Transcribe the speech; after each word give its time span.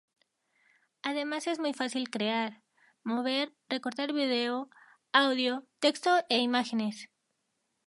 Además 1.03 1.45
es 1.45 1.59
muy 1.59 1.73
fácil 1.73 2.09
crear, 2.09 2.63
mover, 3.03 3.53
recortar 3.69 4.13
vídeo, 4.13 4.67
audio, 5.13 5.67
texto 5.79 6.25
e 6.27 6.39
imágenes. 6.39 7.11